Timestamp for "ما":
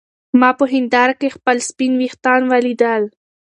0.39-0.49